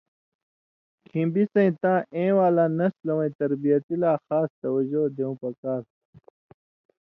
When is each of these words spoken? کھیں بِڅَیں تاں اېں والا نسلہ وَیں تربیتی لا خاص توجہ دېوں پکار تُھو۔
کھیں 1.07 1.27
بِڅَیں 1.33 1.71
تاں 1.81 1.99
اېں 2.15 2.33
والا 2.37 2.65
نسلہ 2.77 3.13
وَیں 3.17 3.31
تربیتی 3.39 3.95
لا 4.01 4.11
خاص 4.25 4.49
توجہ 4.61 5.03
دېوں 5.15 5.33
پکار 5.41 5.81
تُھو۔ 5.87 5.97